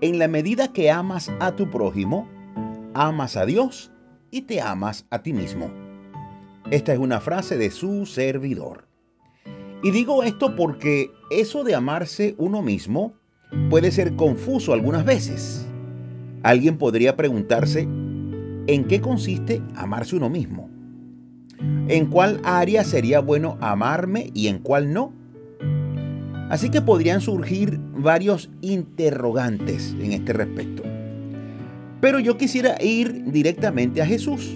[0.00, 2.28] en la medida que amas a tu prójimo,
[2.94, 3.90] amas a Dios
[4.30, 5.70] y te amas a ti mismo.
[6.70, 8.86] Esta es una frase de su servidor.
[9.82, 13.14] Y digo esto porque eso de amarse uno mismo
[13.70, 15.66] puede ser confuso algunas veces.
[16.42, 20.68] Alguien podría preguntarse, ¿en qué consiste amarse uno mismo?
[21.88, 25.12] ¿En cuál área sería bueno amarme y en cuál no?
[26.48, 30.82] Así que podrían surgir varios interrogantes en este respecto.
[32.00, 34.54] Pero yo quisiera ir directamente a Jesús,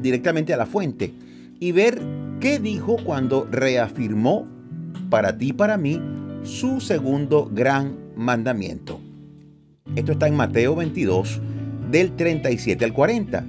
[0.00, 1.12] directamente a la fuente,
[1.58, 2.00] y ver
[2.38, 4.46] qué dijo cuando reafirmó
[5.10, 6.00] para ti y para mí
[6.42, 9.00] su segundo gran mandamiento.
[9.96, 11.40] Esto está en Mateo 22,
[11.90, 13.44] del 37 al 40.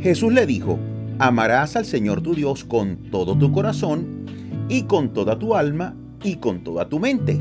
[0.00, 0.78] Jesús le dijo,
[1.18, 4.24] amarás al Señor tu Dios con todo tu corazón
[4.68, 7.40] y con toda tu alma y con toda tu mente.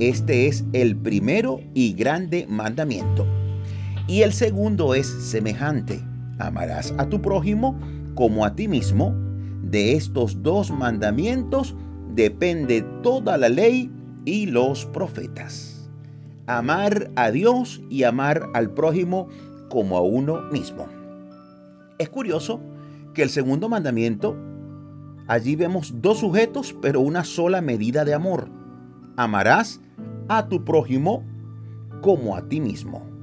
[0.00, 3.26] Este es el primero y grande mandamiento.
[4.06, 6.00] Y el segundo es semejante.
[6.38, 7.78] Amarás a tu prójimo
[8.14, 9.14] como a ti mismo.
[9.62, 11.74] De estos dos mandamientos
[12.14, 13.90] depende toda la ley
[14.24, 15.88] y los profetas.
[16.46, 19.28] Amar a Dios y amar al prójimo
[19.70, 20.86] como a uno mismo.
[21.98, 22.60] Es curioso
[23.14, 24.36] que el segundo mandamiento,
[25.26, 28.48] allí vemos dos sujetos, pero una sola medida de amor.
[29.16, 29.80] Amarás
[30.28, 31.24] a tu prójimo
[32.00, 33.14] como a ti mismo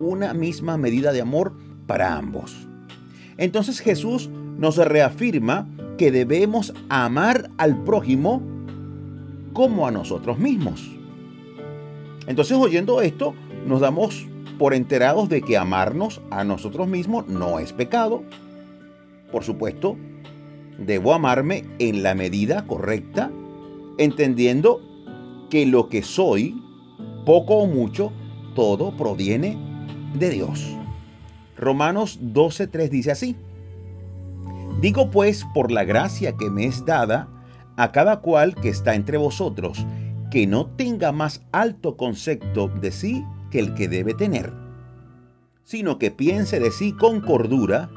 [0.00, 1.52] una misma medida de amor
[1.86, 2.66] para ambos.
[3.36, 8.42] Entonces Jesús nos reafirma que debemos amar al prójimo
[9.52, 10.90] como a nosotros mismos.
[12.26, 13.34] Entonces oyendo esto,
[13.66, 14.26] nos damos
[14.58, 18.22] por enterados de que amarnos a nosotros mismos no es pecado.
[19.30, 19.96] Por supuesto,
[20.80, 23.30] debo amarme en la medida correcta,
[23.98, 24.80] entendiendo
[25.50, 26.60] que lo que soy,
[27.24, 28.12] poco o mucho,
[28.54, 29.56] todo proviene
[30.14, 30.76] de Dios.
[31.56, 33.36] Romanos 12.3 dice así.
[34.80, 37.28] Digo pues por la gracia que me es dada
[37.76, 39.86] a cada cual que está entre vosotros,
[40.30, 44.52] que no tenga más alto concepto de sí que el que debe tener,
[45.64, 47.90] sino que piense de sí con cordura,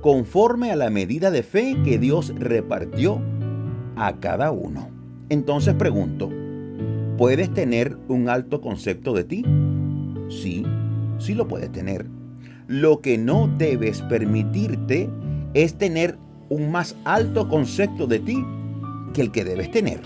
[0.00, 3.20] conforme a la medida de fe que Dios repartió
[3.96, 4.88] a cada uno.
[5.28, 6.30] Entonces pregunto,
[7.18, 9.44] ¿puedes tener un alto concepto de ti?
[10.28, 10.64] Sí,
[11.18, 12.06] sí lo puedes tener.
[12.66, 15.10] Lo que no debes permitirte
[15.54, 16.16] es tener
[16.48, 18.44] un más alto concepto de ti
[19.12, 20.00] que el que debes tener.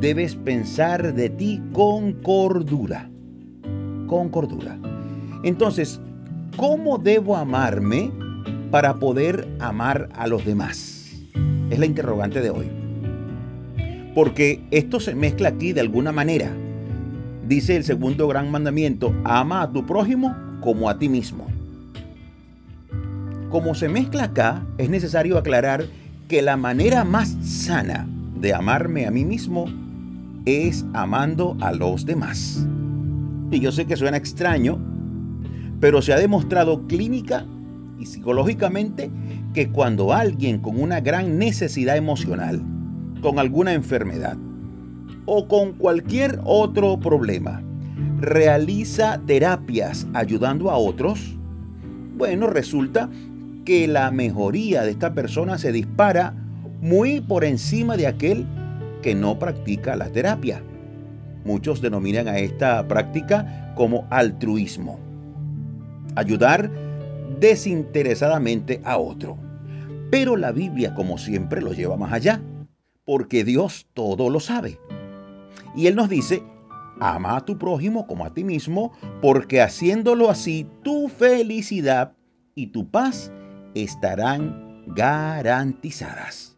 [0.00, 3.10] Debes pensar de ti con cordura.
[4.06, 4.78] Con cordura.
[5.42, 6.00] Entonces,
[6.56, 8.12] ¿cómo debo amarme
[8.70, 11.12] para poder amar a los demás?
[11.70, 12.70] Es la interrogante de hoy.
[14.14, 16.50] Porque esto se mezcla aquí de alguna manera
[17.48, 21.46] dice el segundo gran mandamiento, ama a tu prójimo como a ti mismo.
[23.48, 25.86] Como se mezcla acá, es necesario aclarar
[26.28, 28.06] que la manera más sana
[28.38, 29.64] de amarme a mí mismo
[30.44, 32.66] es amando a los demás.
[33.50, 34.78] Y yo sé que suena extraño,
[35.80, 37.46] pero se ha demostrado clínica
[37.98, 39.10] y psicológicamente
[39.54, 42.62] que cuando alguien con una gran necesidad emocional,
[43.20, 44.36] con alguna enfermedad,
[45.26, 47.62] o con cualquier otro problema,
[48.20, 51.36] realiza terapias ayudando a otros,
[52.16, 53.10] bueno, resulta
[53.64, 56.34] que la mejoría de esta persona se dispara
[56.80, 58.46] muy por encima de aquel
[59.02, 60.62] que no practica la terapia.
[61.44, 64.98] Muchos denominan a esta práctica como altruismo.
[66.16, 66.70] Ayudar
[67.40, 69.36] desinteresadamente a otro.
[70.10, 72.42] Pero la Biblia, como siempre, lo lleva más allá,
[73.04, 74.78] porque Dios todo lo sabe.
[75.76, 76.42] Y Él nos dice,
[77.00, 82.12] ama a tu prójimo como a ti mismo, porque haciéndolo así, tu felicidad
[82.54, 83.32] y tu paz
[83.74, 86.56] estarán garantizadas.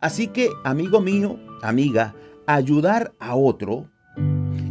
[0.00, 2.14] Así que, amigo mío, amiga,
[2.46, 3.88] ayudar a otro,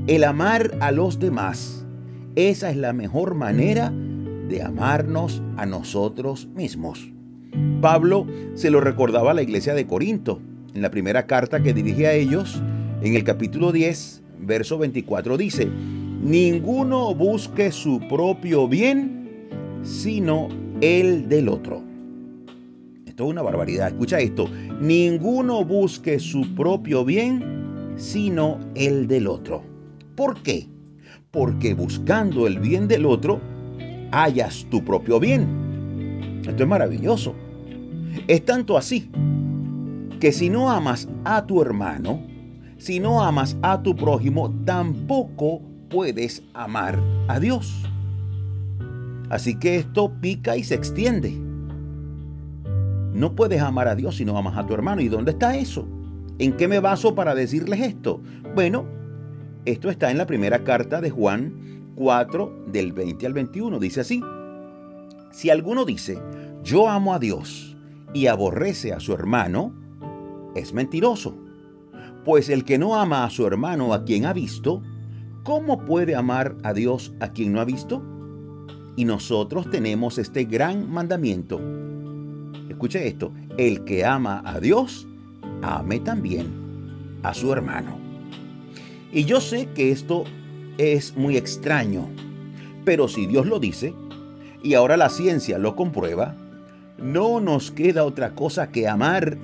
[0.07, 1.85] el amar a los demás,
[2.35, 4.06] esa es la mejor manera de
[4.63, 7.11] amarnos a nosotros mismos.
[7.81, 10.41] Pablo se lo recordaba a la iglesia de Corinto
[10.73, 12.61] en la primera carta que dirige a ellos
[13.01, 19.49] en el capítulo 10, verso 24 dice, ninguno busque su propio bien,
[19.83, 20.49] sino
[20.81, 21.83] el del otro.
[23.05, 23.87] Esto es una barbaridad.
[23.87, 24.47] Escucha esto.
[24.79, 29.63] Ninguno busque su propio bien, sino el del otro.
[30.15, 30.67] ¿Por qué?
[31.31, 33.39] Porque buscando el bien del otro,
[34.17, 36.41] hallas tu propio bien.
[36.47, 37.35] Esto es maravilloso.
[38.27, 39.09] Es tanto así
[40.19, 42.21] que si no amas a tu hermano,
[42.77, 47.83] si no amas a tu prójimo, tampoco puedes amar a Dios.
[49.29, 51.31] Así que esto pica y se extiende.
[53.13, 55.01] No puedes amar a Dios si no amas a tu hermano.
[55.01, 55.87] ¿Y dónde está eso?
[56.39, 58.21] ¿En qué me baso para decirles esto?
[58.55, 58.85] Bueno,
[59.65, 61.53] esto está en la primera carta de Juan
[61.97, 63.79] 4 del 20 al 21.
[63.79, 64.21] Dice así,
[65.31, 66.21] si alguno dice,
[66.63, 67.75] yo amo a Dios
[68.13, 69.73] y aborrece a su hermano,
[70.55, 71.35] es mentiroso.
[72.23, 74.81] Pues el que no ama a su hermano a quien ha visto,
[75.43, 78.03] ¿cómo puede amar a Dios a quien no ha visto?
[78.95, 81.59] Y nosotros tenemos este gran mandamiento.
[82.69, 85.07] Escuche esto, el que ama a Dios,
[85.61, 86.47] ame también
[87.23, 87.97] a su hermano.
[89.11, 90.25] Y yo sé que esto
[90.77, 92.07] es muy extraño,
[92.85, 93.93] pero si Dios lo dice,
[94.63, 96.35] y ahora la ciencia lo comprueba,
[96.97, 99.37] no nos queda otra cosa que amar,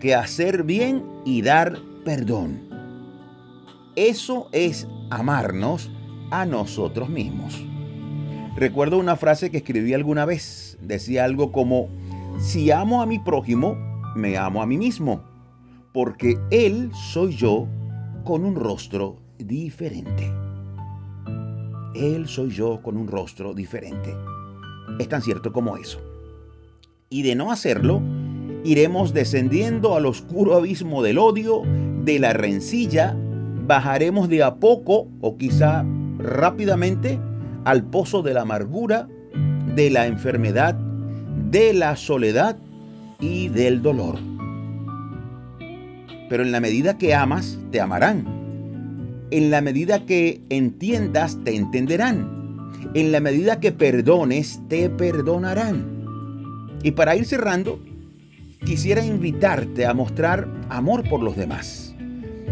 [0.00, 2.60] que hacer bien y dar perdón.
[3.96, 5.90] Eso es amarnos
[6.30, 7.62] a nosotros mismos.
[8.56, 10.78] Recuerdo una frase que escribí alguna vez.
[10.80, 11.88] Decía algo como,
[12.38, 13.76] si amo a mi prójimo,
[14.16, 15.22] me amo a mí mismo,
[15.92, 17.66] porque él soy yo
[18.24, 20.39] con un rostro diferente.
[21.94, 24.14] Él soy yo con un rostro diferente.
[24.98, 26.00] Es tan cierto como eso.
[27.08, 28.00] Y de no hacerlo,
[28.64, 31.62] iremos descendiendo al oscuro abismo del odio,
[32.04, 33.16] de la rencilla,
[33.66, 35.84] bajaremos de a poco o quizá
[36.18, 37.18] rápidamente
[37.64, 39.08] al pozo de la amargura,
[39.74, 40.74] de la enfermedad,
[41.50, 42.56] de la soledad
[43.18, 44.18] y del dolor.
[46.28, 48.39] Pero en la medida que amas, te amarán.
[49.32, 52.70] En la medida que entiendas, te entenderán.
[52.94, 55.86] En la medida que perdones, te perdonarán.
[56.82, 57.80] Y para ir cerrando,
[58.64, 61.94] quisiera invitarte a mostrar amor por los demás.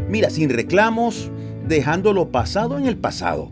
[0.09, 1.31] Mira, sin reclamos,
[1.67, 3.51] dejando lo pasado en el pasado.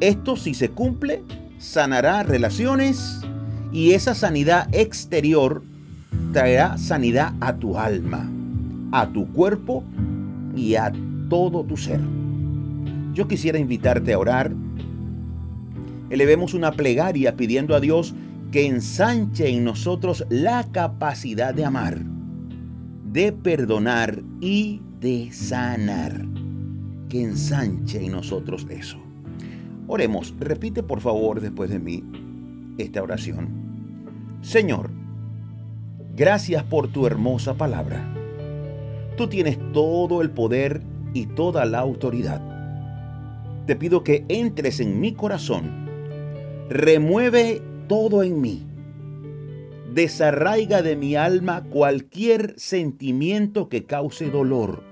[0.00, 1.22] Esto si se cumple,
[1.58, 3.20] sanará relaciones
[3.72, 5.62] y esa sanidad exterior
[6.32, 8.28] traerá sanidad a tu alma,
[8.92, 9.84] a tu cuerpo
[10.56, 10.92] y a
[11.28, 12.00] todo tu ser.
[13.14, 14.52] Yo quisiera invitarte a orar.
[16.10, 18.14] Elevemos una plegaria pidiendo a Dios
[18.52, 21.98] que ensanche en nosotros la capacidad de amar,
[23.12, 26.24] de perdonar y de sanar.
[27.08, 28.98] Que ensanche en nosotros eso.
[29.86, 32.04] Oremos, repite por favor después de mí
[32.78, 33.48] esta oración.
[34.42, 34.90] Señor,
[36.14, 38.06] gracias por tu hermosa palabra.
[39.16, 40.82] Tú tienes todo el poder
[41.14, 42.40] y toda la autoridad.
[43.66, 45.88] Te pido que entres en mi corazón,
[46.68, 48.66] remueve todo en mí.
[49.92, 54.82] Desarraiga de mi alma cualquier sentimiento que cause dolor.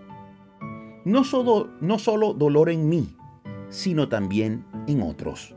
[1.04, 3.16] No solo, no solo dolor en mí,
[3.68, 5.54] sino también en otros.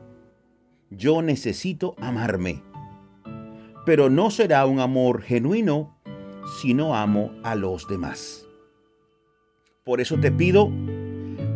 [0.91, 2.61] Yo necesito amarme,
[3.85, 5.95] pero no será un amor genuino
[6.59, 8.48] si no amo a los demás.
[9.89, 10.69] Por eso te pido,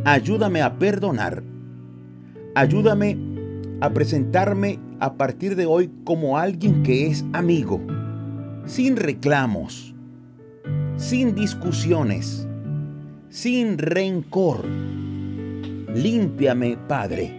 [0.05, 1.43] ayúdame a perdonar,
[2.55, 3.15] ayúdame
[3.79, 7.79] a presentarme a partir de hoy como alguien que es amigo,
[8.65, 9.93] sin reclamos,
[10.97, 12.47] sin discusiones,
[13.29, 14.65] sin rencor.
[15.93, 17.31] Límpiame, Padre.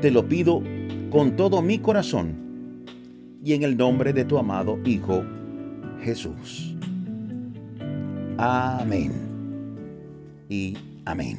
[0.00, 0.60] Te lo pido
[1.10, 2.82] con todo mi corazón
[3.44, 5.22] y en el nombre de tu amado Hijo
[6.00, 6.74] Jesús.
[8.38, 9.31] Amén.
[11.06, 11.38] Amén.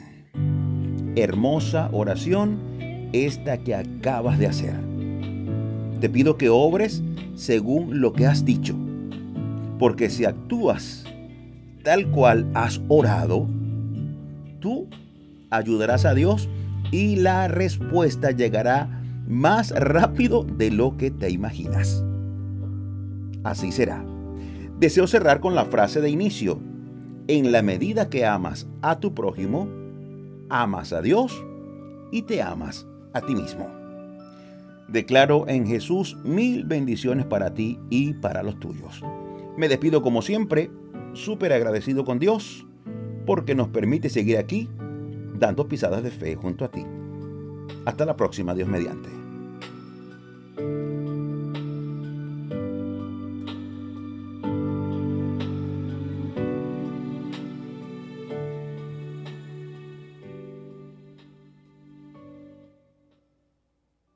[1.16, 2.60] Hermosa oración
[3.14, 4.74] esta que acabas de hacer.
[6.00, 7.04] Te pido que obres
[7.36, 8.76] según lo que has dicho,
[9.78, 11.06] porque si actúas
[11.84, 13.48] tal cual has orado,
[14.60, 14.88] tú
[15.52, 16.50] ayudarás a Dios
[16.92, 18.90] y la respuesta llegará
[19.28, 22.04] más rápido de lo que te imaginas.
[23.44, 24.04] Así será.
[24.80, 26.73] Deseo cerrar con la frase de inicio.
[27.28, 29.70] En la medida que amas a tu prójimo,
[30.50, 31.34] amas a Dios
[32.12, 33.70] y te amas a ti mismo.
[34.90, 39.02] Declaro en Jesús mil bendiciones para ti y para los tuyos.
[39.56, 40.70] Me despido como siempre,
[41.14, 42.68] súper agradecido con Dios
[43.26, 44.70] porque nos permite seguir aquí
[45.36, 46.86] dando pisadas de fe junto a ti.
[47.86, 49.23] Hasta la próxima, Dios mediante.